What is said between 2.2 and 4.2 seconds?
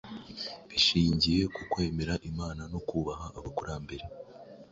Imana no kubaha abakurambere